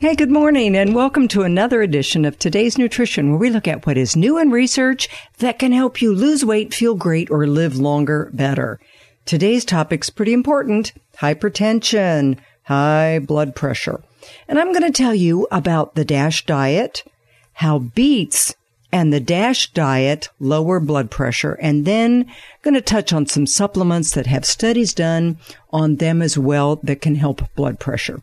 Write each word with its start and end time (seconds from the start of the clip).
Hey, 0.00 0.14
good 0.14 0.30
morning, 0.30 0.76
and 0.76 0.94
welcome 0.94 1.28
to 1.28 1.42
another 1.42 1.82
edition 1.82 2.24
of 2.24 2.38
Today's 2.38 2.78
Nutrition, 2.78 3.28
where 3.28 3.38
we 3.38 3.50
look 3.50 3.68
at 3.68 3.84
what 3.84 3.98
is 3.98 4.16
new 4.16 4.38
in 4.38 4.50
research 4.50 5.10
that 5.40 5.58
can 5.58 5.72
help 5.72 6.00
you 6.00 6.14
lose 6.14 6.42
weight, 6.42 6.72
feel 6.72 6.94
great, 6.94 7.30
or 7.30 7.46
live 7.46 7.76
longer 7.76 8.30
better. 8.32 8.80
Today's 9.26 9.62
topic's 9.66 10.08
pretty 10.08 10.32
important 10.32 10.94
hypertension, 11.18 12.38
high 12.62 13.18
blood 13.18 13.54
pressure. 13.54 14.02
And 14.48 14.58
I'm 14.58 14.72
going 14.72 14.90
to 14.90 14.90
tell 14.90 15.14
you 15.14 15.46
about 15.50 15.96
the 15.96 16.04
DASH 16.06 16.46
diet, 16.46 17.04
how 17.52 17.80
beets 17.80 18.54
and 18.90 19.12
the 19.12 19.20
DASH 19.20 19.74
diet 19.74 20.30
lower 20.40 20.80
blood 20.80 21.10
pressure, 21.10 21.58
and 21.60 21.84
then 21.84 22.24
I'm 22.26 22.62
going 22.62 22.72
to 22.72 22.80
touch 22.80 23.12
on 23.12 23.26
some 23.26 23.46
supplements 23.46 24.12
that 24.12 24.28
have 24.28 24.46
studies 24.46 24.94
done 24.94 25.36
on 25.74 25.96
them 25.96 26.22
as 26.22 26.38
well 26.38 26.76
that 26.76 27.02
can 27.02 27.16
help 27.16 27.54
blood 27.54 27.78
pressure. 27.78 28.22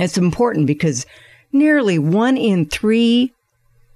It's 0.00 0.18
important 0.18 0.66
because 0.66 1.06
nearly 1.52 1.98
one 1.98 2.36
in 2.36 2.66
three 2.66 3.32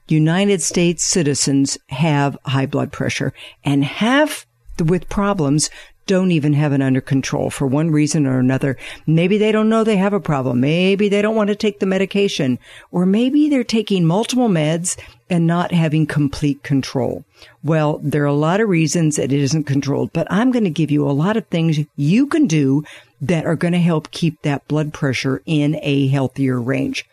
United 0.09 0.61
States 0.61 1.05
citizens 1.05 1.79
have 1.89 2.37
high 2.45 2.67
blood 2.67 2.93
pressure 2.93 3.33
and 3.65 3.85
half 3.85 4.47
with 4.79 5.09
problems 5.09 5.71
don't 6.07 6.33
even 6.33 6.53
have 6.53 6.73
it 6.73 6.83
under 6.83 7.01
control 7.01 7.49
for 7.49 7.67
one 7.67 7.91
reason 7.91 8.27
or 8.27 8.39
another. 8.39 8.77
Maybe 9.07 9.39
they 9.39 9.53
don't 9.53 9.71
know 9.71 9.85
they 9.85 9.97
have 9.97 10.13
a 10.13 10.21
problem. 10.21 10.61
Maybe 10.61 11.09
they 11.09 11.23
don't 11.23 11.37
want 11.37 11.49
to 11.49 11.55
take 11.55 11.81
the 11.81 11.87
medication 11.87 12.59
or 12.91 13.07
maybe 13.07 13.49
they're 13.49 13.65
taking 13.65 14.05
multiple 14.05 14.49
meds 14.49 15.01
and 15.31 15.47
not 15.47 15.73
having 15.73 16.07
complete 16.07 16.63
control. 16.63 17.25
Well, 17.63 18.01
there 18.03 18.23
are 18.23 18.27
a 18.27 18.35
lot 18.35 18.61
of 18.61 18.69
reasons 18.69 19.17
that 19.17 19.33
it 19.33 19.41
isn't 19.41 19.65
controlled, 19.65 20.13
but 20.13 20.27
I'm 20.31 20.53
going 20.53 20.65
to 20.65 20.71
give 20.71 20.91
you 20.91 21.09
a 21.09 21.13
lot 21.13 21.39
of 21.39 21.47
things 21.47 21.79
you 21.97 22.27
can 22.27 22.47
do 22.47 22.85
that 23.27 23.47
are 23.47 23.57
going 23.57 23.73
to 23.73 23.79
help 23.79 24.11
keep 24.11 24.43
that 24.43 24.67
blood 24.69 24.93
pressure 24.93 25.43
in 25.47 25.79
a 25.83 26.09
healthier 26.09 26.61
range. 26.61 27.07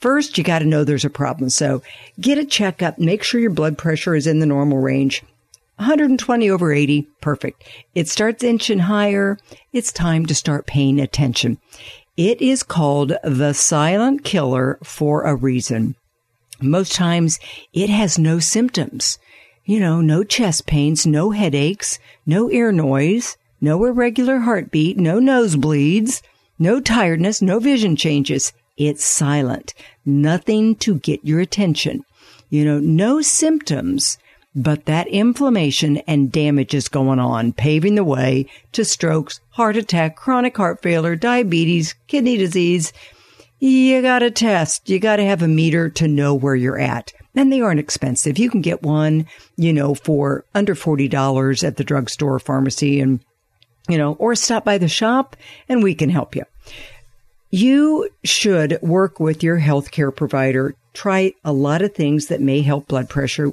First, 0.00 0.36
you 0.36 0.42
got 0.42 0.58
to 0.58 0.64
know 0.64 0.82
there's 0.82 1.04
a 1.04 1.10
problem. 1.10 1.48
So 1.50 1.82
get 2.20 2.36
a 2.36 2.44
checkup, 2.44 2.98
make 2.98 3.22
sure 3.22 3.40
your 3.40 3.50
blood 3.50 3.78
pressure 3.78 4.16
is 4.16 4.26
in 4.26 4.40
the 4.40 4.46
normal 4.46 4.78
range. 4.78 5.22
120 5.76 6.50
over 6.50 6.72
80, 6.72 7.08
perfect. 7.20 7.64
It 7.94 8.08
starts 8.08 8.42
inching 8.42 8.80
higher. 8.80 9.38
It's 9.72 9.92
time 9.92 10.26
to 10.26 10.34
start 10.34 10.66
paying 10.66 10.98
attention. 10.98 11.58
It 12.16 12.42
is 12.42 12.62
called 12.62 13.14
the 13.22 13.52
silent 13.52 14.24
killer 14.24 14.78
for 14.82 15.22
a 15.22 15.36
reason. 15.36 15.94
Most 16.60 16.92
times 16.92 17.38
it 17.72 17.88
has 17.88 18.18
no 18.18 18.38
symptoms. 18.38 19.18
You 19.64 19.78
know, 19.78 20.00
no 20.00 20.24
chest 20.24 20.66
pains, 20.66 21.06
no 21.06 21.30
headaches, 21.30 22.00
no 22.26 22.50
ear 22.50 22.72
noise, 22.72 23.36
no 23.62 23.82
irregular 23.84 24.40
heartbeat, 24.40 24.98
no 24.98 25.20
nosebleeds, 25.20 26.20
no 26.58 26.80
tiredness, 26.80 27.40
no 27.40 27.60
vision 27.60 27.96
changes. 27.96 28.52
It's 28.76 29.04
silent. 29.04 29.72
Nothing 30.04 30.74
to 30.76 30.96
get 30.96 31.24
your 31.24 31.40
attention. 31.40 32.04
You 32.50 32.64
know, 32.64 32.80
no 32.80 33.22
symptoms, 33.22 34.18
but 34.54 34.86
that 34.86 35.06
inflammation 35.06 35.98
and 36.08 36.32
damage 36.32 36.74
is 36.74 36.88
going 36.88 37.20
on, 37.20 37.52
paving 37.52 37.94
the 37.94 38.04
way 38.04 38.46
to 38.72 38.84
strokes, 38.84 39.40
heart 39.50 39.76
attack, 39.76 40.16
chronic 40.16 40.56
heart 40.56 40.82
failure, 40.82 41.16
diabetes, 41.16 41.94
kidney 42.08 42.36
disease. 42.36 42.92
You 43.60 44.02
gotta 44.02 44.32
test. 44.32 44.90
You 44.90 44.98
gotta 44.98 45.24
have 45.24 45.40
a 45.40 45.48
meter 45.48 45.88
to 45.90 46.08
know 46.08 46.34
where 46.34 46.56
you're 46.56 46.80
at. 46.80 47.12
And 47.34 47.52
they 47.52 47.60
aren't 47.60 47.80
expensive. 47.80 48.38
You 48.38 48.50
can 48.50 48.60
get 48.60 48.82
one, 48.82 49.26
you 49.56 49.72
know, 49.72 49.94
for 49.94 50.44
under 50.52 50.74
$40 50.74 51.64
at 51.64 51.76
the 51.76 51.84
drugstore 51.84 52.34
or 52.34 52.38
pharmacy 52.40 53.00
and 53.00 53.20
you 53.88 53.98
know, 53.98 54.14
or 54.14 54.34
stop 54.34 54.64
by 54.64 54.78
the 54.78 54.88
shop 54.88 55.36
and 55.68 55.82
we 55.82 55.94
can 55.94 56.10
help 56.10 56.36
you. 56.36 56.44
You 57.50 58.08
should 58.24 58.78
work 58.80 59.20
with 59.20 59.42
your 59.42 59.60
healthcare 59.60 60.14
provider. 60.14 60.74
Try 60.94 61.34
a 61.44 61.52
lot 61.52 61.82
of 61.82 61.94
things 61.94 62.26
that 62.26 62.40
may 62.40 62.62
help 62.62 62.88
blood 62.88 63.08
pressure, 63.08 63.52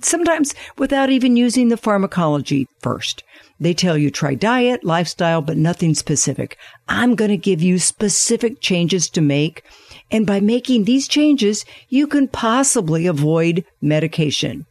sometimes 0.00 0.54
without 0.78 1.10
even 1.10 1.36
using 1.36 1.68
the 1.68 1.76
pharmacology 1.76 2.68
first. 2.80 3.24
They 3.58 3.74
tell 3.74 3.96
you 3.96 4.10
try 4.10 4.34
diet, 4.34 4.84
lifestyle, 4.84 5.40
but 5.40 5.56
nothing 5.56 5.94
specific. 5.94 6.58
I'm 6.88 7.14
going 7.14 7.30
to 7.30 7.36
give 7.36 7.62
you 7.62 7.78
specific 7.78 8.60
changes 8.60 9.08
to 9.10 9.20
make. 9.20 9.64
And 10.10 10.26
by 10.26 10.40
making 10.40 10.84
these 10.84 11.08
changes, 11.08 11.64
you 11.88 12.06
can 12.06 12.28
possibly 12.28 13.06
avoid 13.06 13.64
medication 13.80 14.66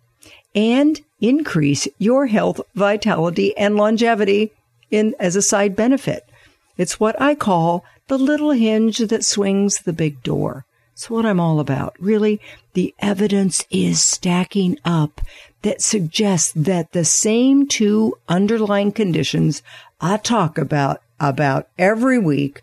and 0.56 1.02
increase 1.20 1.88
your 1.98 2.28
health, 2.28 2.62
vitality, 2.76 3.58
and 3.58 3.76
longevity 3.76 4.52
in 4.94 5.16
as 5.20 5.36
a 5.36 5.42
side 5.42 5.76
benefit. 5.76 6.30
It's 6.78 7.00
what 7.00 7.20
I 7.22 7.36
call 7.36 7.84
the 8.08 8.18
little 8.18 8.52
hinge 8.52 9.00
that 9.00 9.26
swings 9.26 9.80
the 9.80 9.94
big 9.94 10.22
door. 10.24 10.66
It's 10.94 11.10
what 11.10 11.26
I'm 11.26 11.40
all 11.40 11.60
about. 11.60 11.96
Really, 12.00 12.40
the 12.74 12.94
evidence 13.00 13.66
is 13.72 14.02
stacking 14.02 14.78
up 14.86 15.22
that 15.64 15.82
suggests 15.82 16.54
that 16.56 16.92
the 16.92 17.06
same 17.06 17.68
two 17.68 18.16
underlying 18.30 18.92
conditions 18.92 19.64
I 20.00 20.18
talk 20.18 20.58
about 20.58 21.02
about 21.20 21.70
every 21.78 22.20
week 22.20 22.62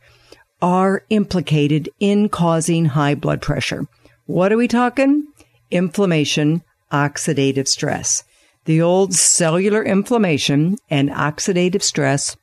are 0.62 1.04
implicated 1.10 1.88
in 1.98 2.28
causing 2.28 2.86
high 2.86 3.14
blood 3.14 3.40
pressure. 3.40 3.86
What 4.26 4.52
are 4.52 4.56
we 4.56 4.68
talking? 4.68 5.26
Inflammation, 5.70 6.62
oxidative 6.92 7.66
stress 7.66 8.22
the 8.70 8.80
old 8.80 9.12
cellular 9.12 9.82
inflammation 9.82 10.78
and 10.88 11.10
oxidative 11.10 11.82
stress. 11.82 12.36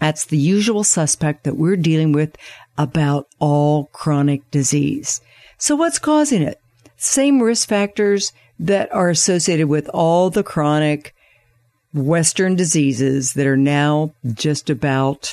That's 0.00 0.26
the 0.26 0.36
usual 0.36 0.84
suspect 0.84 1.44
that 1.44 1.56
we're 1.56 1.76
dealing 1.76 2.12
with 2.12 2.36
about 2.76 3.26
all 3.38 3.86
chronic 3.86 4.50
disease. 4.50 5.22
So 5.56 5.74
what's 5.74 5.98
causing 5.98 6.42
it? 6.42 6.60
Same 6.98 7.42
risk 7.42 7.70
factors 7.70 8.34
that 8.58 8.94
are 8.94 9.08
associated 9.08 9.68
with 9.68 9.88
all 9.94 10.28
the 10.28 10.42
chronic 10.42 11.14
Western 11.94 12.54
diseases 12.54 13.32
that 13.32 13.46
are 13.46 13.56
now 13.56 14.12
just 14.34 14.68
about 14.68 15.32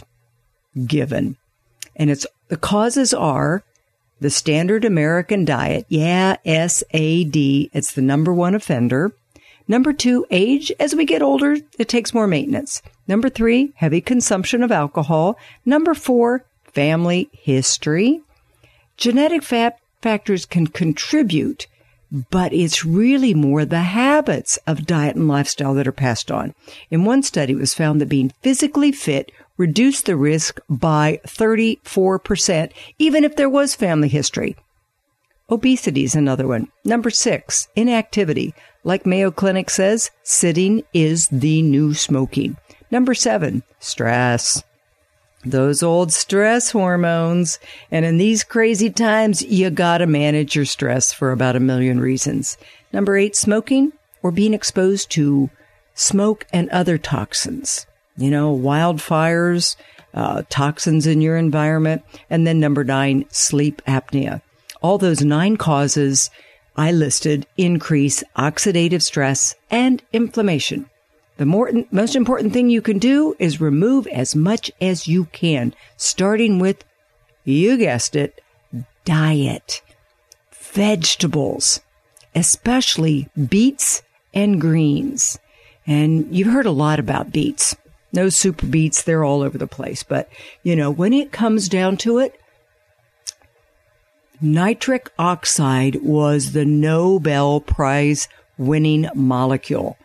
given. 0.87 1.35
And 1.97 2.09
it's 2.09 2.25
the 2.47 2.55
causes 2.55 3.13
are 3.13 3.61
the 4.21 4.29
standard 4.29 4.85
American 4.85 5.43
diet. 5.43 5.85
Yeah, 5.89 6.37
SAD. 6.45 7.35
It's 7.73 7.91
the 7.91 8.01
number 8.01 8.33
one 8.33 8.55
offender. 8.55 9.11
Number 9.67 9.93
two, 9.93 10.25
age. 10.29 10.71
As 10.79 10.93
we 10.95 11.05
get 11.05 11.21
older, 11.21 11.57
it 11.79 11.87
takes 11.87 12.13
more 12.13 12.27
maintenance. 12.27 12.81
Number 13.07 13.29
three, 13.29 13.73
heavy 13.75 14.01
consumption 14.01 14.63
of 14.63 14.71
alcohol. 14.71 15.37
Number 15.65 15.93
four, 15.93 16.45
family 16.65 17.29
history. 17.31 18.21
Genetic 18.97 19.43
fa- 19.43 19.75
factors 20.01 20.45
can 20.45 20.67
contribute, 20.67 21.67
but 22.29 22.53
it's 22.53 22.85
really 22.85 23.33
more 23.33 23.65
the 23.65 23.81
habits 23.81 24.57
of 24.67 24.85
diet 24.85 25.15
and 25.15 25.27
lifestyle 25.27 25.73
that 25.75 25.87
are 25.87 25.93
passed 25.93 26.29
on. 26.29 26.53
In 26.91 27.05
one 27.05 27.23
study, 27.23 27.53
it 27.53 27.59
was 27.59 27.73
found 27.73 28.01
that 28.01 28.09
being 28.09 28.33
physically 28.41 28.91
fit 28.91 29.31
reduced 29.57 30.05
the 30.05 30.15
risk 30.15 30.59
by 30.69 31.19
34%, 31.25 32.71
even 32.99 33.23
if 33.23 33.35
there 33.35 33.49
was 33.49 33.75
family 33.75 34.09
history. 34.09 34.55
Obesity 35.49 36.03
is 36.03 36.15
another 36.15 36.47
one. 36.47 36.69
Number 36.83 37.09
six, 37.09 37.67
inactivity. 37.75 38.53
Like 38.83 39.05
Mayo 39.05 39.31
Clinic 39.31 39.69
says, 39.69 40.11
sitting 40.23 40.83
is 40.93 41.29
the 41.29 41.61
new 41.61 41.93
smoking. 41.93 42.57
Number 42.91 43.13
seven, 43.13 43.63
stress. 43.79 44.63
Those 45.45 45.81
old 45.83 46.11
stress 46.11 46.71
hormones. 46.71 47.59
And 47.91 48.05
in 48.05 48.17
these 48.17 48.43
crazy 48.43 48.89
times, 48.89 49.41
you 49.41 49.69
gotta 49.69 50.05
manage 50.05 50.55
your 50.55 50.65
stress 50.65 51.13
for 51.13 51.31
about 51.31 51.55
a 51.55 51.61
million 51.61 51.99
reasons. 51.99 52.57
Number 52.91 53.17
eight, 53.17 53.35
smoking 53.35 53.93
or 54.21 54.31
being 54.31 54.53
exposed 54.53 55.09
to 55.11 55.49
smoke 55.93 56.45
and 56.51 56.69
other 56.69 56.97
toxins. 56.97 57.85
You 58.17 58.31
know, 58.31 58.55
wildfires, 58.55 59.75
uh, 60.13 60.43
toxins 60.49 61.07
in 61.07 61.21
your 61.21 61.37
environment. 61.37 62.03
And 62.29 62.45
then 62.45 62.59
number 62.59 62.83
nine, 62.83 63.25
sleep 63.29 63.81
apnea. 63.87 64.41
All 64.81 64.97
those 64.97 65.21
nine 65.21 65.57
causes 65.57 66.29
I 66.75 66.91
listed 66.91 67.45
increase 67.57 68.23
oxidative 68.35 69.01
stress 69.01 69.55
and 69.69 70.01
inflammation. 70.11 70.89
The 71.37 71.45
more, 71.45 71.71
most 71.91 72.15
important 72.15 72.53
thing 72.53 72.69
you 72.69 72.81
can 72.81 72.99
do 72.99 73.35
is 73.39 73.59
remove 73.59 74.07
as 74.07 74.35
much 74.35 74.71
as 74.79 75.07
you 75.07 75.25
can, 75.25 75.73
starting 75.97 76.59
with, 76.59 76.83
you 77.43 77.77
guessed 77.77 78.15
it, 78.15 78.41
diet, 79.05 79.81
vegetables, 80.51 81.81
especially 82.35 83.29
beets 83.49 84.01
and 84.33 84.61
greens. 84.61 85.39
And 85.85 86.35
you've 86.35 86.53
heard 86.53 86.65
a 86.65 86.71
lot 86.71 86.99
about 86.99 87.31
beets. 87.31 87.75
No 88.11 88.29
super 88.29 88.67
beets, 88.67 89.03
they're 89.03 89.23
all 89.23 89.41
over 89.41 89.57
the 89.57 89.67
place. 89.67 90.03
But, 90.03 90.29
you 90.61 90.75
know, 90.75 90.91
when 90.91 91.13
it 91.13 91.31
comes 91.31 91.67
down 91.67 91.97
to 91.97 92.19
it, 92.19 92.39
Nitric 94.43 95.09
oxide 95.17 96.03
was 96.03 96.51
the 96.51 96.65
Nobel 96.65 97.61
Prize 97.61 98.27
winning 98.57 99.07
molecule. 99.15 99.97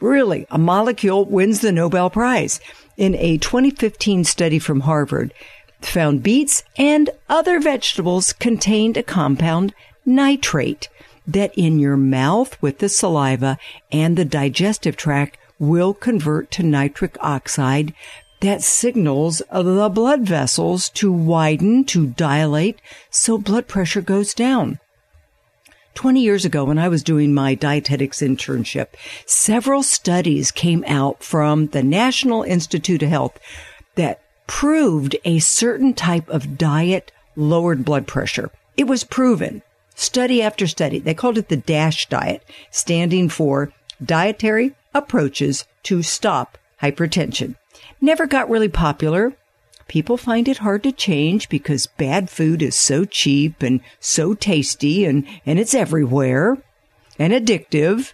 Really, 0.00 0.46
a 0.50 0.58
molecule 0.58 1.24
wins 1.24 1.62
the 1.62 1.72
Nobel 1.72 2.10
Prize. 2.10 2.60
In 2.98 3.14
a 3.14 3.38
2015 3.38 4.24
study 4.24 4.58
from 4.58 4.80
Harvard, 4.80 5.32
found 5.80 6.22
beets 6.22 6.62
and 6.76 7.08
other 7.30 7.58
vegetables 7.58 8.34
contained 8.34 8.98
a 8.98 9.02
compound 9.02 9.72
nitrate 10.04 10.90
that 11.26 11.54
in 11.56 11.78
your 11.78 11.96
mouth 11.96 12.60
with 12.60 12.80
the 12.80 12.90
saliva 12.90 13.56
and 13.90 14.18
the 14.18 14.26
digestive 14.26 14.98
tract 14.98 15.38
will 15.58 15.94
convert 15.94 16.50
to 16.50 16.62
nitric 16.62 17.16
oxide 17.22 17.94
that 18.40 18.62
signals 18.62 19.42
the 19.52 19.90
blood 19.92 20.22
vessels 20.22 20.88
to 20.90 21.10
widen, 21.12 21.84
to 21.84 22.08
dilate, 22.08 22.80
so 23.10 23.38
blood 23.38 23.66
pressure 23.66 24.00
goes 24.02 24.34
down. 24.34 24.78
20 25.94 26.20
years 26.20 26.44
ago, 26.44 26.64
when 26.64 26.78
I 26.78 26.88
was 26.88 27.02
doing 27.02 27.32
my 27.32 27.54
dietetics 27.54 28.20
internship, 28.20 28.88
several 29.24 29.82
studies 29.82 30.50
came 30.50 30.84
out 30.86 31.22
from 31.22 31.68
the 31.68 31.82
National 31.82 32.42
Institute 32.42 33.02
of 33.02 33.08
Health 33.08 33.38
that 33.94 34.20
proved 34.46 35.16
a 35.24 35.38
certain 35.38 35.94
type 35.94 36.28
of 36.28 36.58
diet 36.58 37.12
lowered 37.34 37.84
blood 37.84 38.06
pressure. 38.06 38.50
It 38.76 38.86
was 38.86 39.04
proven 39.04 39.62
study 39.94 40.42
after 40.42 40.66
study. 40.66 40.98
They 40.98 41.14
called 41.14 41.38
it 41.38 41.48
the 41.48 41.56
DASH 41.56 42.08
diet, 42.10 42.42
standing 42.70 43.30
for 43.30 43.72
dietary 44.04 44.74
approaches 44.94 45.64
to 45.84 46.02
stop 46.02 46.58
hypertension. 46.82 47.56
Never 48.00 48.26
got 48.26 48.50
really 48.50 48.68
popular. 48.68 49.34
People 49.88 50.16
find 50.16 50.48
it 50.48 50.58
hard 50.58 50.82
to 50.82 50.92
change 50.92 51.48
because 51.48 51.86
bad 51.86 52.28
food 52.28 52.60
is 52.60 52.74
so 52.74 53.04
cheap 53.04 53.62
and 53.62 53.80
so 54.00 54.34
tasty 54.34 55.04
and, 55.04 55.24
and 55.44 55.58
it's 55.58 55.74
everywhere 55.74 56.58
and 57.18 57.32
addictive. 57.32 58.12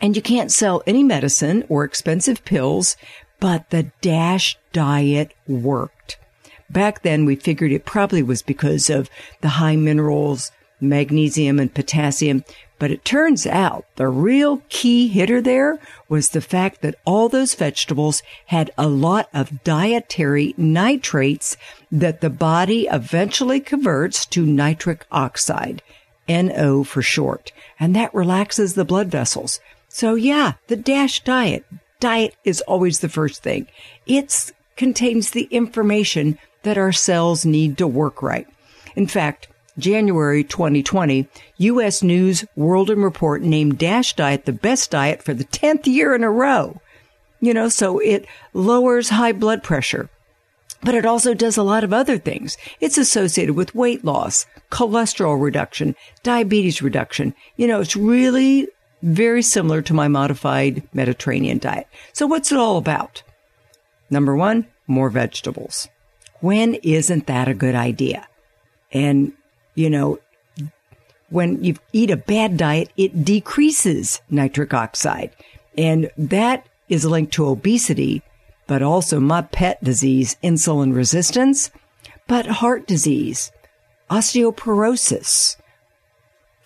And 0.00 0.16
you 0.16 0.22
can't 0.22 0.50
sell 0.50 0.82
any 0.86 1.04
medicine 1.04 1.64
or 1.68 1.84
expensive 1.84 2.44
pills, 2.44 2.96
but 3.38 3.70
the 3.70 3.92
DASH 4.00 4.58
diet 4.72 5.32
worked. 5.46 6.18
Back 6.68 7.02
then, 7.02 7.24
we 7.24 7.36
figured 7.36 7.70
it 7.70 7.84
probably 7.84 8.22
was 8.22 8.42
because 8.42 8.90
of 8.90 9.08
the 9.42 9.50
high 9.50 9.76
minerals, 9.76 10.50
magnesium 10.80 11.60
and 11.60 11.72
potassium. 11.72 12.44
But 12.82 12.90
it 12.90 13.04
turns 13.04 13.46
out 13.46 13.86
the 13.94 14.08
real 14.08 14.60
key 14.68 15.06
hitter 15.06 15.40
there 15.40 15.78
was 16.08 16.30
the 16.30 16.40
fact 16.40 16.82
that 16.82 16.96
all 17.04 17.28
those 17.28 17.54
vegetables 17.54 18.24
had 18.46 18.72
a 18.76 18.88
lot 18.88 19.28
of 19.32 19.62
dietary 19.62 20.52
nitrates 20.56 21.56
that 21.92 22.20
the 22.20 22.28
body 22.28 22.88
eventually 22.90 23.60
converts 23.60 24.26
to 24.26 24.44
nitric 24.44 25.06
oxide, 25.12 25.80
NO 26.28 26.82
for 26.82 27.02
short, 27.02 27.52
and 27.78 27.94
that 27.94 28.12
relaxes 28.12 28.74
the 28.74 28.84
blood 28.84 29.06
vessels. 29.06 29.60
So 29.88 30.16
yeah, 30.16 30.54
the 30.66 30.74
DASH 30.74 31.22
diet. 31.22 31.64
Diet 32.00 32.34
is 32.42 32.62
always 32.62 32.98
the 32.98 33.08
first 33.08 33.44
thing. 33.44 33.68
It 34.06 34.50
contains 34.74 35.30
the 35.30 35.44
information 35.52 36.36
that 36.64 36.78
our 36.78 36.90
cells 36.90 37.46
need 37.46 37.78
to 37.78 37.86
work 37.86 38.22
right. 38.22 38.48
In 38.96 39.06
fact, 39.06 39.46
January 39.78 40.44
2020, 40.44 41.28
U.S. 41.58 42.02
News 42.02 42.44
World 42.56 42.90
and 42.90 43.02
Report 43.02 43.42
named 43.42 43.78
Dash 43.78 44.14
Diet 44.14 44.44
the 44.44 44.52
best 44.52 44.90
diet 44.90 45.22
for 45.22 45.34
the 45.34 45.44
10th 45.44 45.86
year 45.86 46.14
in 46.14 46.24
a 46.24 46.30
row. 46.30 46.80
You 47.40 47.54
know, 47.54 47.68
so 47.68 47.98
it 47.98 48.26
lowers 48.52 49.08
high 49.08 49.32
blood 49.32 49.62
pressure, 49.62 50.08
but 50.82 50.94
it 50.94 51.04
also 51.04 51.34
does 51.34 51.56
a 51.56 51.62
lot 51.62 51.84
of 51.84 51.92
other 51.92 52.18
things. 52.18 52.56
It's 52.80 52.98
associated 52.98 53.56
with 53.56 53.74
weight 53.74 54.04
loss, 54.04 54.46
cholesterol 54.70 55.40
reduction, 55.40 55.96
diabetes 56.22 56.82
reduction. 56.82 57.34
You 57.56 57.66
know, 57.66 57.80
it's 57.80 57.96
really 57.96 58.68
very 59.02 59.42
similar 59.42 59.82
to 59.82 59.94
my 59.94 60.06
modified 60.06 60.82
Mediterranean 60.92 61.58
diet. 61.58 61.88
So 62.12 62.26
what's 62.26 62.52
it 62.52 62.58
all 62.58 62.76
about? 62.76 63.22
Number 64.10 64.36
one, 64.36 64.66
more 64.86 65.10
vegetables. 65.10 65.88
When 66.40 66.74
isn't 66.74 67.26
that 67.26 67.48
a 67.48 67.54
good 67.54 67.74
idea? 67.74 68.28
And 68.92 69.32
you 69.74 69.90
know, 69.90 70.18
when 71.30 71.62
you 71.64 71.76
eat 71.92 72.10
a 72.10 72.16
bad 72.16 72.56
diet, 72.56 72.90
it 72.96 73.24
decreases 73.24 74.20
nitric 74.28 74.74
oxide. 74.74 75.30
And 75.78 76.10
that 76.18 76.66
is 76.88 77.06
linked 77.06 77.32
to 77.34 77.46
obesity, 77.46 78.22
but 78.66 78.82
also 78.82 79.18
my 79.18 79.42
pet 79.42 79.82
disease, 79.82 80.36
insulin 80.44 80.94
resistance, 80.94 81.70
but 82.26 82.46
heart 82.46 82.86
disease, 82.86 83.50
osteoporosis, 84.10 85.56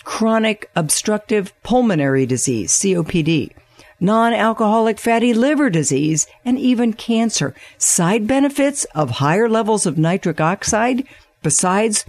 chronic 0.02 0.68
obstructive 0.74 1.52
pulmonary 1.62 2.26
disease, 2.26 2.72
COPD, 2.72 3.52
non-alcoholic 4.00 4.98
fatty 4.98 5.32
liver 5.32 5.70
disease, 5.70 6.26
and 6.44 6.58
even 6.58 6.92
cancer. 6.92 7.54
Side 7.78 8.26
benefits 8.26 8.84
of 8.94 9.10
higher 9.10 9.48
levels 9.48 9.86
of 9.86 9.96
nitric 9.96 10.40
oxide, 10.40 11.06
besides 11.42 12.04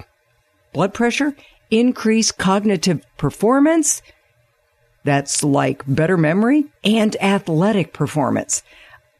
blood 0.78 0.94
pressure, 0.94 1.36
increase 1.72 2.32
cognitive 2.32 3.04
performance. 3.18 4.04
That's 5.04 5.44
like 5.44 5.82
better 5.88 6.18
memory 6.18 6.66
and 6.84 7.16
athletic 7.20 7.94
performance. 7.94 8.62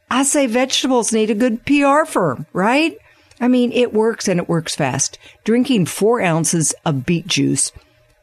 I 0.08 0.22
say 0.22 0.46
vegetables 0.46 1.12
need 1.12 1.30
a 1.30 1.34
good 1.34 1.66
PR 1.66 2.04
firm, 2.04 2.46
right? 2.52 2.96
I 3.40 3.48
mean, 3.48 3.72
it 3.72 3.92
works 3.92 4.28
and 4.28 4.38
it 4.38 4.48
works 4.48 4.76
fast. 4.76 5.18
Drinking 5.42 5.86
four 5.86 6.22
ounces 6.22 6.76
of 6.84 7.04
beet 7.04 7.26
juice 7.26 7.72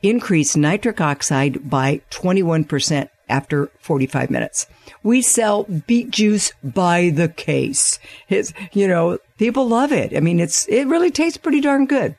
increased 0.02 0.56
nitric 0.56 1.02
oxide 1.02 1.70
by 1.70 2.00
21% 2.12 3.10
after 3.28 3.70
45 3.80 4.30
minutes. 4.30 4.66
We 5.04 5.22
sell 5.22 5.66
beet 5.66 6.10
juice 6.10 6.54
by 6.64 7.10
the 7.14 7.28
case. 7.28 8.00
It's, 8.30 8.54
you 8.72 8.88
know, 8.88 9.18
people 9.38 9.68
love 9.68 9.92
it. 9.92 10.16
I 10.16 10.22
mean, 10.22 10.40
it's, 10.40 10.70
it 10.70 10.86
really 10.88 11.12
tastes 11.12 11.38
pretty 11.38 11.60
darn 11.60 11.86
good. 11.86 12.16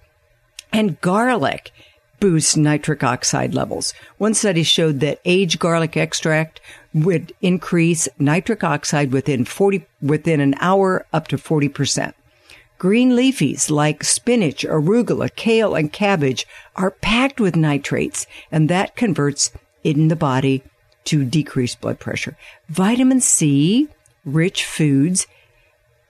And 0.72 1.00
garlic 1.00 1.72
boosts 2.20 2.56
nitric 2.56 3.02
oxide 3.04 3.54
levels. 3.54 3.92
One 4.18 4.34
study 4.34 4.62
showed 4.62 5.00
that 5.00 5.20
aged 5.24 5.58
garlic 5.58 5.96
extract 5.96 6.60
would 6.94 7.32
increase 7.40 8.08
nitric 8.18 8.64
oxide 8.64 9.12
within 9.12 9.44
40, 9.44 9.84
within 10.00 10.40
an 10.40 10.54
hour 10.60 11.06
up 11.12 11.28
to 11.28 11.36
40%. 11.36 12.14
Green 12.78 13.12
leafies 13.12 13.70
like 13.70 14.04
spinach, 14.04 14.64
arugula, 14.64 15.34
kale, 15.34 15.74
and 15.74 15.92
cabbage 15.92 16.46
are 16.74 16.90
packed 16.90 17.40
with 17.40 17.56
nitrates, 17.56 18.26
and 18.52 18.68
that 18.68 18.96
converts 18.96 19.50
it 19.82 19.96
in 19.96 20.08
the 20.08 20.16
body 20.16 20.62
to 21.04 21.24
decrease 21.24 21.74
blood 21.74 21.98
pressure. 21.98 22.36
Vitamin 22.68 23.20
C 23.20 23.88
rich 24.24 24.64
foods 24.64 25.26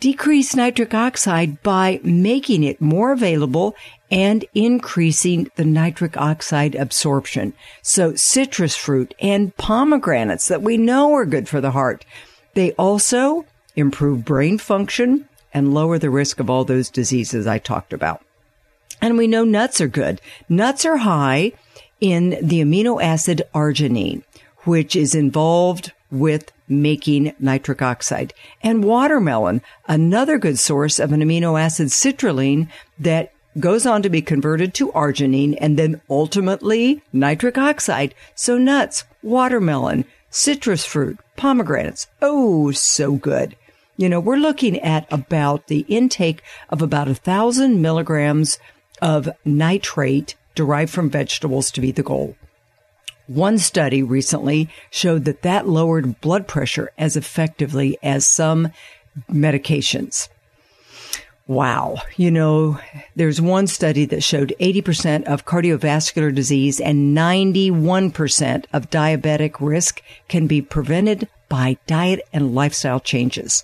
decrease 0.00 0.56
nitric 0.56 0.92
oxide 0.92 1.62
by 1.62 2.00
making 2.02 2.64
it 2.64 2.80
more 2.80 3.12
available 3.12 3.74
and 4.10 4.44
increasing 4.54 5.50
the 5.56 5.64
nitric 5.64 6.16
oxide 6.16 6.74
absorption. 6.74 7.52
So 7.82 8.14
citrus 8.14 8.76
fruit 8.76 9.14
and 9.20 9.56
pomegranates 9.56 10.48
that 10.48 10.62
we 10.62 10.76
know 10.76 11.12
are 11.14 11.26
good 11.26 11.48
for 11.48 11.60
the 11.60 11.72
heart. 11.72 12.04
They 12.54 12.72
also 12.72 13.44
improve 13.74 14.24
brain 14.24 14.58
function 14.58 15.28
and 15.52 15.74
lower 15.74 15.98
the 15.98 16.10
risk 16.10 16.40
of 16.40 16.50
all 16.50 16.64
those 16.64 16.90
diseases 16.90 17.46
I 17.46 17.58
talked 17.58 17.92
about. 17.92 18.22
And 19.00 19.18
we 19.18 19.26
know 19.26 19.44
nuts 19.44 19.80
are 19.80 19.88
good. 19.88 20.20
Nuts 20.48 20.84
are 20.84 20.98
high 20.98 21.52
in 22.00 22.30
the 22.42 22.60
amino 22.60 23.02
acid 23.02 23.42
arginine, 23.54 24.22
which 24.60 24.96
is 24.96 25.14
involved 25.14 25.92
with 26.10 26.52
making 26.68 27.34
nitric 27.38 27.82
oxide. 27.82 28.32
And 28.62 28.84
watermelon, 28.84 29.62
another 29.86 30.38
good 30.38 30.58
source 30.58 30.98
of 30.98 31.12
an 31.12 31.20
amino 31.20 31.60
acid 31.60 31.88
citrulline 31.88 32.68
that 32.98 33.32
goes 33.58 33.86
on 33.86 34.02
to 34.02 34.10
be 34.10 34.22
converted 34.22 34.74
to 34.74 34.92
arginine 34.92 35.56
and 35.60 35.78
then 35.78 36.00
ultimately 36.10 37.02
nitric 37.12 37.58
oxide. 37.58 38.14
So 38.34 38.58
nuts, 38.58 39.04
watermelon, 39.22 40.04
citrus 40.30 40.84
fruit, 40.84 41.18
pomegranates. 41.36 42.06
Oh, 42.20 42.70
so 42.72 43.12
good. 43.12 43.56
You 43.96 44.08
know, 44.08 44.20
we're 44.20 44.36
looking 44.36 44.78
at 44.80 45.10
about 45.10 45.68
the 45.68 45.86
intake 45.88 46.42
of 46.68 46.82
about 46.82 47.08
a 47.08 47.14
thousand 47.14 47.80
milligrams 47.80 48.58
of 49.00 49.28
nitrate 49.44 50.34
derived 50.54 50.92
from 50.92 51.10
vegetables 51.10 51.70
to 51.70 51.80
be 51.80 51.92
the 51.92 52.02
goal. 52.02 52.36
One 53.26 53.58
study 53.58 54.02
recently 54.02 54.68
showed 54.90 55.24
that 55.24 55.42
that 55.42 55.66
lowered 55.66 56.20
blood 56.20 56.46
pressure 56.46 56.92
as 56.96 57.16
effectively 57.16 57.98
as 58.02 58.26
some 58.26 58.70
medications. 59.30 60.28
Wow. 61.48 61.98
You 62.16 62.32
know, 62.32 62.80
there's 63.14 63.40
one 63.40 63.68
study 63.68 64.04
that 64.06 64.24
showed 64.24 64.54
80% 64.60 65.24
of 65.24 65.44
cardiovascular 65.44 66.34
disease 66.34 66.80
and 66.80 67.16
91% 67.16 68.64
of 68.72 68.90
diabetic 68.90 69.56
risk 69.60 70.02
can 70.28 70.48
be 70.48 70.60
prevented 70.60 71.28
by 71.48 71.78
diet 71.86 72.26
and 72.32 72.54
lifestyle 72.54 72.98
changes. 72.98 73.62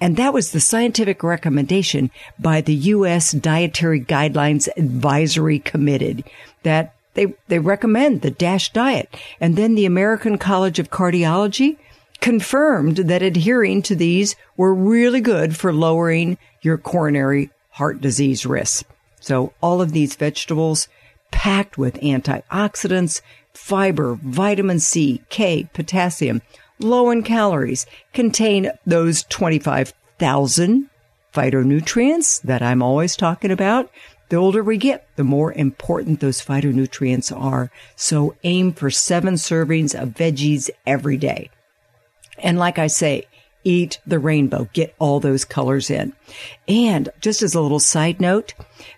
And 0.00 0.16
that 0.16 0.32
was 0.32 0.52
the 0.52 0.60
scientific 0.60 1.22
recommendation 1.22 2.10
by 2.38 2.60
the 2.62 2.74
U.S. 2.74 3.32
Dietary 3.32 4.00
Guidelines 4.00 4.68
Advisory 4.76 5.58
Committee 5.58 6.24
that 6.62 6.94
they, 7.14 7.34
they 7.48 7.58
recommend 7.58 8.22
the 8.22 8.30
DASH 8.30 8.72
diet. 8.72 9.14
And 9.40 9.56
then 9.56 9.74
the 9.74 9.86
American 9.86 10.38
College 10.38 10.78
of 10.78 10.90
Cardiology 10.90 11.76
confirmed 12.20 12.96
that 12.96 13.22
adhering 13.22 13.82
to 13.82 13.94
these 13.94 14.36
were 14.56 14.74
really 14.74 15.20
good 15.20 15.56
for 15.56 15.72
lowering 15.72 16.38
your 16.62 16.78
coronary 16.78 17.50
heart 17.70 18.00
disease 18.00 18.44
risk. 18.44 18.86
So 19.20 19.52
all 19.60 19.80
of 19.80 19.92
these 19.92 20.16
vegetables 20.16 20.88
packed 21.30 21.78
with 21.78 21.94
antioxidants, 22.00 23.20
fiber, 23.52 24.18
vitamin 24.22 24.80
C, 24.80 25.22
K, 25.28 25.68
potassium, 25.72 26.42
low 26.78 27.10
in 27.10 27.22
calories, 27.22 27.86
contain 28.12 28.70
those 28.86 29.24
25,000 29.24 30.90
phytonutrients 31.34 32.42
that 32.42 32.62
I'm 32.62 32.82
always 32.82 33.16
talking 33.16 33.50
about. 33.50 33.90
The 34.28 34.36
older 34.36 34.62
we 34.62 34.76
get, 34.76 35.08
the 35.16 35.24
more 35.24 35.52
important 35.52 36.20
those 36.20 36.44
phytonutrients 36.44 37.34
are. 37.34 37.70
So 37.96 38.34
aim 38.44 38.72
for 38.72 38.90
seven 38.90 39.34
servings 39.34 40.00
of 40.00 40.10
veggies 40.10 40.68
every 40.86 41.16
day. 41.16 41.50
And 42.42 42.58
like 42.58 42.78
I 42.78 42.86
say, 42.86 43.26
eat 43.64 43.98
the 44.06 44.18
rainbow, 44.18 44.68
get 44.72 44.94
all 44.98 45.20
those 45.20 45.44
colors 45.44 45.90
in. 45.90 46.12
And 46.66 47.08
just 47.20 47.42
as 47.42 47.54
a 47.54 47.60
little 47.60 47.80
side 47.80 48.20
note, 48.20 48.54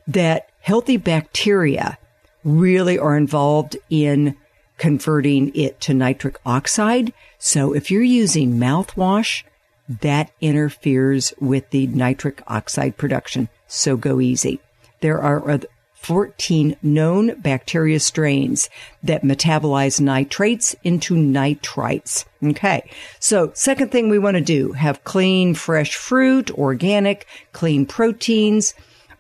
that 0.07 0.49
healthy 0.61 0.97
bacteria 0.97 1.99
really 2.45 2.99
are 2.99 3.17
involved 3.17 3.77
in 3.89 4.37
converting 4.79 5.55
it 5.55 5.81
to 5.81 5.95
nitric 5.95 6.39
oxide. 6.47 7.13
So 7.39 7.75
if 7.75 7.91
you're 7.91 8.03
using 8.03 8.59
mouthwash, 8.59 9.45
that 9.89 10.31
interferes 10.41 11.35
with 11.41 11.69
the 11.71 11.87
nitric 11.89 12.43
oxide 12.47 12.97
production. 12.97 13.49
So 13.67 13.97
go 13.97 14.21
easy. 14.21 14.61
There 15.01 15.21
are 15.21 15.61
14 16.01 16.77
known 16.83 17.39
bacteria 17.41 18.01
strains 18.01 18.71
that 19.03 19.23
metabolize 19.23 20.01
nitrates 20.01 20.75
into 20.83 21.15
nitrites. 21.15 22.25
Okay. 22.43 22.91
So 23.19 23.53
second 23.55 23.93
thing 23.93 24.09
we 24.09 24.19
want 24.19 24.37
to 24.37 24.41
do, 24.41 24.73
have 24.73 25.05
clean, 25.05 25.55
fresh 25.55 25.95
fruit, 25.95 26.51
organic, 26.53 27.27
clean 27.53 27.85
proteins, 27.85 28.73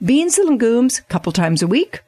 beans 0.02 0.38
and 0.38 0.48
legumes 0.48 0.98
a 0.98 1.02
couple 1.02 1.32
times 1.32 1.60
a 1.60 1.66
week, 1.66 2.00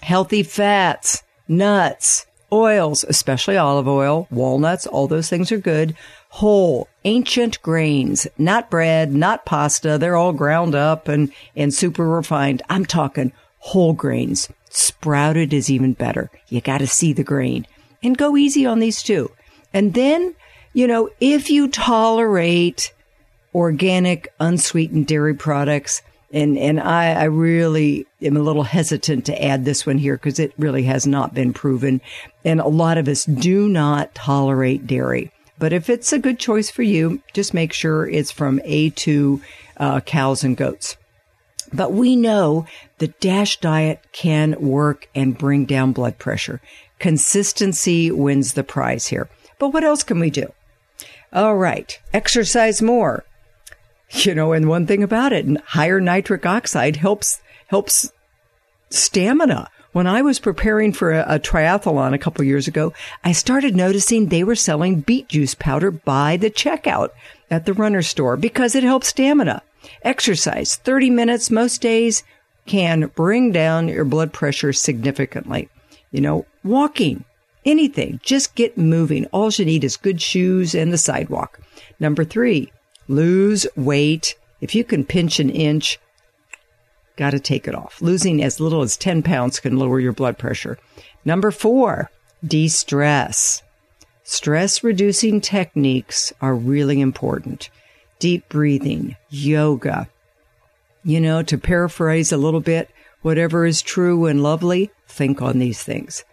healthy 0.00 0.44
fats, 0.44 1.24
nuts, 1.48 2.24
oils, 2.52 3.04
especially 3.08 3.56
olive 3.56 3.88
oil, 3.88 4.28
walnuts, 4.30 4.86
all 4.86 5.08
those 5.08 5.28
things 5.28 5.50
are 5.50 5.58
good. 5.58 5.96
Whole, 6.28 6.88
ancient 7.04 7.60
grains, 7.62 8.28
not 8.38 8.70
bread, 8.70 9.12
not 9.12 9.44
pasta. 9.44 9.98
They're 9.98 10.16
all 10.16 10.32
ground 10.32 10.76
up 10.76 11.08
and, 11.08 11.32
and 11.56 11.74
super 11.74 12.08
refined. 12.08 12.62
I'm 12.68 12.84
talking 12.84 13.32
whole 13.64 13.94
grains. 13.94 14.50
Sprouted 14.68 15.54
is 15.54 15.70
even 15.70 15.94
better. 15.94 16.30
You 16.48 16.60
got 16.60 16.78
to 16.78 16.86
see 16.86 17.14
the 17.14 17.24
grain 17.24 17.66
and 18.02 18.16
go 18.16 18.36
easy 18.36 18.66
on 18.66 18.78
these 18.78 19.02
too. 19.02 19.30
And 19.72 19.94
then, 19.94 20.34
you 20.74 20.86
know, 20.86 21.08
if 21.18 21.48
you 21.48 21.68
tolerate 21.68 22.92
organic, 23.54 24.30
unsweetened 24.38 25.06
dairy 25.06 25.34
products, 25.34 26.02
and, 26.30 26.58
and 26.58 26.78
I, 26.78 27.14
I 27.14 27.24
really 27.24 28.06
am 28.20 28.36
a 28.36 28.42
little 28.42 28.64
hesitant 28.64 29.24
to 29.26 29.42
add 29.42 29.64
this 29.64 29.86
one 29.86 29.96
here 29.96 30.16
because 30.16 30.38
it 30.38 30.52
really 30.58 30.82
has 30.82 31.06
not 31.06 31.32
been 31.32 31.54
proven. 31.54 32.02
And 32.44 32.60
a 32.60 32.68
lot 32.68 32.98
of 32.98 33.08
us 33.08 33.24
do 33.24 33.66
not 33.66 34.14
tolerate 34.14 34.86
dairy. 34.86 35.32
But 35.58 35.72
if 35.72 35.88
it's 35.88 36.12
a 36.12 36.18
good 36.18 36.38
choice 36.38 36.70
for 36.70 36.82
you, 36.82 37.22
just 37.32 37.54
make 37.54 37.72
sure 37.72 38.06
it's 38.06 38.30
from 38.30 38.58
A2 38.60 39.40
uh, 39.78 40.00
cows 40.00 40.44
and 40.44 40.54
goats. 40.54 40.98
But 41.74 41.92
we 41.92 42.14
know 42.14 42.66
the 42.98 43.08
DASH 43.08 43.60
diet 43.60 44.00
can 44.12 44.54
work 44.60 45.08
and 45.14 45.36
bring 45.36 45.64
down 45.64 45.92
blood 45.92 46.18
pressure. 46.18 46.60
Consistency 47.00 48.12
wins 48.12 48.52
the 48.52 48.62
prize 48.62 49.08
here. 49.08 49.28
But 49.58 49.70
what 49.70 49.82
else 49.82 50.04
can 50.04 50.20
we 50.20 50.30
do? 50.30 50.52
All 51.32 51.56
right. 51.56 51.98
Exercise 52.12 52.80
more. 52.80 53.24
You 54.10 54.36
know, 54.36 54.52
and 54.52 54.68
one 54.68 54.86
thing 54.86 55.02
about 55.02 55.32
it, 55.32 55.46
higher 55.66 56.00
nitric 56.00 56.46
oxide 56.46 56.96
helps, 56.96 57.40
helps 57.66 58.12
stamina. 58.90 59.68
When 59.90 60.06
I 60.06 60.22
was 60.22 60.38
preparing 60.38 60.92
for 60.92 61.12
a, 61.12 61.24
a 61.34 61.38
triathlon 61.40 62.14
a 62.14 62.18
couple 62.18 62.44
years 62.44 62.68
ago, 62.68 62.92
I 63.24 63.32
started 63.32 63.74
noticing 63.74 64.26
they 64.26 64.44
were 64.44 64.54
selling 64.54 65.00
beet 65.00 65.28
juice 65.28 65.54
powder 65.54 65.90
by 65.90 66.36
the 66.36 66.50
checkout 66.50 67.10
at 67.50 67.66
the 67.66 67.74
runner 67.74 68.02
store 68.02 68.36
because 68.36 68.76
it 68.76 68.84
helps 68.84 69.08
stamina. 69.08 69.62
Exercise 70.02 70.76
30 70.76 71.10
minutes 71.10 71.50
most 71.50 71.80
days 71.80 72.22
can 72.66 73.10
bring 73.14 73.52
down 73.52 73.88
your 73.88 74.04
blood 74.04 74.32
pressure 74.32 74.72
significantly. 74.72 75.68
You 76.10 76.20
know, 76.20 76.46
walking, 76.62 77.24
anything, 77.64 78.20
just 78.22 78.54
get 78.54 78.78
moving. 78.78 79.26
All 79.26 79.50
you 79.50 79.64
need 79.64 79.84
is 79.84 79.96
good 79.96 80.20
shoes 80.20 80.74
and 80.74 80.92
the 80.92 80.98
sidewalk. 80.98 81.60
Number 82.00 82.24
three, 82.24 82.72
lose 83.08 83.66
weight. 83.76 84.36
If 84.60 84.74
you 84.74 84.84
can 84.84 85.04
pinch 85.04 85.40
an 85.40 85.50
inch, 85.50 85.98
got 87.16 87.30
to 87.30 87.40
take 87.40 87.68
it 87.68 87.74
off. 87.74 88.00
Losing 88.00 88.42
as 88.42 88.60
little 88.60 88.82
as 88.82 88.96
10 88.96 89.22
pounds 89.22 89.60
can 89.60 89.78
lower 89.78 90.00
your 90.00 90.12
blood 90.12 90.38
pressure. 90.38 90.78
Number 91.24 91.50
four, 91.50 92.10
de-stress. 92.46 93.62
Stress 94.22 94.82
reducing 94.82 95.40
techniques 95.40 96.32
are 96.40 96.54
really 96.54 97.00
important 97.00 97.68
deep 98.18 98.48
breathing, 98.48 99.16
yoga. 99.30 100.08
You 101.02 101.20
know, 101.20 101.42
to 101.42 101.58
paraphrase 101.58 102.32
a 102.32 102.36
little 102.36 102.60
bit, 102.60 102.90
whatever 103.22 103.66
is 103.66 103.82
true 103.82 104.26
and 104.26 104.42
lovely, 104.42 104.90
think 105.06 105.42
on 105.42 105.58
these 105.58 105.82
things. 105.82 106.24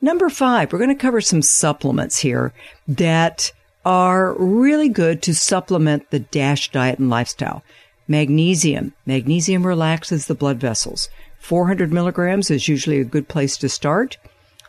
Number 0.00 0.28
five, 0.28 0.72
we're 0.72 0.78
going 0.78 0.90
to 0.90 0.94
cover 0.94 1.20
some 1.20 1.42
supplements 1.42 2.18
here 2.18 2.52
that 2.88 3.52
are 3.84 4.34
really 4.34 4.88
good 4.88 5.22
to 5.22 5.34
supplement 5.34 6.10
the 6.10 6.20
DASH 6.20 6.70
diet 6.70 6.98
and 6.98 7.10
lifestyle. 7.10 7.62
Magnesium. 8.08 8.92
Magnesium 9.06 9.66
relaxes 9.66 10.26
the 10.26 10.34
blood 10.34 10.58
vessels. 10.58 11.08
400 11.38 11.92
milligrams 11.92 12.50
is 12.50 12.68
usually 12.68 13.00
a 13.00 13.04
good 13.04 13.28
place 13.28 13.56
to 13.58 13.68
start. 13.68 14.16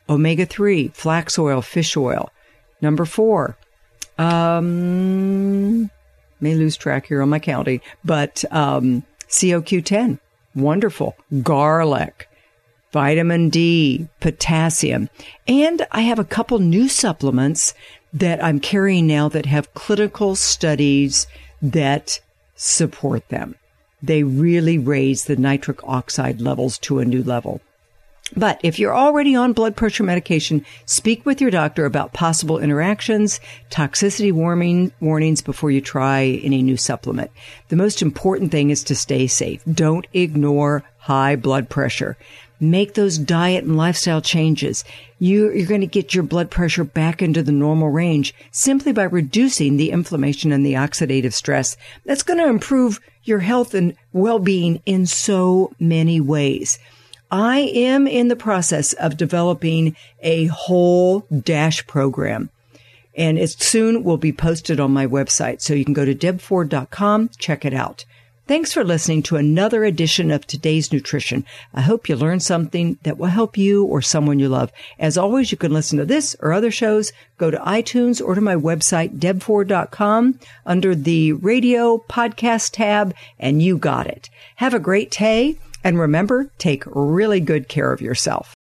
Omega 0.10 0.46
3, 0.46 0.90
flax 0.90 1.38
oil, 1.40 1.62
fish 1.62 1.96
oil. 1.96 2.32
Number 2.82 3.06
four, 3.06 3.58
um, 4.18 5.90
may 6.42 6.56
lose 6.56 6.76
track 6.76 7.08
here 7.08 7.22
on 7.22 7.30
my 7.30 7.40
county, 7.40 7.82
but 8.04 8.44
um, 8.52 9.04
COQ10, 9.30 10.20
wonderful. 10.56 11.16
Garlic, 11.42 12.30
vitamin 12.92 13.50
D, 13.50 14.08
potassium. 14.20 15.10
And 15.48 15.86
I 15.92 16.02
have 16.02 16.20
a 16.20 16.26
couple 16.26 16.60
new 16.60 16.90
supplements 16.90 17.74
that 18.14 18.44
I'm 18.44 18.60
carrying 18.60 19.08
now 19.08 19.30
that 19.30 19.46
have 19.46 19.74
clinical 19.74 20.36
studies 20.36 21.28
that 21.62 22.20
support 22.56 23.30
them. 23.30 23.56
They 24.04 24.24
really 24.24 24.78
raise 24.78 25.26
the 25.26 25.36
nitric 25.36 25.84
oxide 25.84 26.42
levels 26.42 26.78
to 26.80 27.00
a 27.00 27.06
new 27.06 27.24
level. 27.24 27.62
But 28.36 28.60
if 28.64 28.80
you're 28.80 28.96
already 28.96 29.36
on 29.36 29.54
blood 29.54 29.76
pressure 29.76 30.04
medication, 30.04 30.66
speak 30.86 31.26
with 31.26 31.42
your 31.42 31.52
doctor 31.52 31.86
about 31.86 32.14
possible 32.14 32.60
interactions, 32.60 33.40
toxicity 33.70 34.32
warning, 34.32 34.92
warnings 35.02 35.42
before 35.42 35.70
you 35.70 35.82
try 35.82 36.40
any 36.44 36.62
new 36.62 36.78
supplement. 36.78 37.32
The 37.68 37.76
most 37.76 38.02
important 38.02 38.52
thing 38.52 38.70
is 38.70 38.84
to 38.86 38.96
stay 38.96 39.28
safe. 39.28 39.62
Don't 39.66 40.08
ignore 40.14 40.84
high 40.98 41.36
blood 41.36 41.68
pressure. 41.70 42.16
Make 42.60 42.94
those 42.94 43.18
diet 43.18 43.66
and 43.66 43.76
lifestyle 43.76 44.22
changes. 44.22 44.86
You, 45.18 45.50
are 45.50 45.66
going 45.66 45.82
to 45.82 45.88
get 45.88 46.14
your 46.14 46.24
blood 46.24 46.52
pressure 46.52 46.84
back 46.84 47.22
into 47.22 47.42
the 47.42 47.52
normal 47.52 47.90
range 47.90 48.36
simply 48.52 48.94
by 48.94 49.04
reducing 49.04 49.76
the 49.78 49.90
inflammation 49.90 50.52
and 50.52 50.66
the 50.66 50.74
oxidative 50.74 51.34
stress. 51.34 51.76
That's 52.06 52.24
going 52.24 52.40
to 52.40 52.48
improve 52.48 53.00
your 53.24 53.40
health 53.40 53.74
and 53.74 53.96
well-being 54.14 54.82
in 54.86 55.06
so 55.06 55.74
many 55.80 56.22
ways. 56.22 56.78
I 57.32 57.60
am 57.60 58.08
in 58.08 58.28
the 58.28 58.36
process 58.36 58.92
of 58.94 59.16
developing 59.16 59.96
a 60.22 60.48
whole 60.48 61.22
DASH 61.22 61.88
program 61.88 62.50
and 63.16 63.38
it 63.38 63.50
soon 63.50 64.04
will 64.04 64.18
be 64.18 64.32
posted 64.34 64.80
on 64.80 64.92
my 64.92 65.08
website. 65.08 65.62
So 65.62 65.74
you 65.74 65.86
can 65.86 65.94
go 65.94 66.06
to 66.06 66.16
debford.com, 66.16 67.30
check 67.38 67.66
it 67.66 67.74
out. 67.74 68.06
Thanks 68.48 68.74
for 68.74 68.84
listening 68.84 69.24
to 69.24 69.38
another 69.38 69.86
edition 69.86 70.30
of 70.30 70.46
today's 70.46 70.92
nutrition. 70.92 71.46
I 71.74 71.82
hope 71.82 72.10
you 72.10 72.18
learned 72.18 72.44
something 72.44 72.98
that 73.04 73.18
will 73.18 73.28
help 73.28 73.58
you 73.58 73.86
or 73.86 74.02
someone 74.02 74.40
you 74.40 74.50
love. 74.50 74.74
As 75.00 75.18
always, 75.18 75.52
you 75.54 75.58
can 75.58 75.72
listen 75.72 76.00
to 76.00 76.06
this 76.06 76.36
or 76.42 76.52
other 76.52 76.72
shows. 76.72 77.14
Go 77.38 77.50
to 77.50 77.58
iTunes 77.60 78.22
or 78.22 78.36
to 78.36 78.42
my 78.42 78.56
website, 78.56 79.20
debford.com 79.20 80.40
under 80.66 80.96
the 80.96 81.34
radio 81.34 82.00
podcast 82.10 82.72
tab 82.74 83.14
and 83.40 83.62
you 83.62 83.78
got 83.78 84.08
it. 84.08 84.30
Have 84.58 84.74
a 84.74 84.80
great 84.80 85.12
day 85.12 85.58
and 85.84 86.00
remember, 86.00 86.52
take 86.58 86.84
really 86.88 87.40
good 87.40 87.68
care 87.68 87.92
of 87.92 88.02
yourself. 88.02 88.54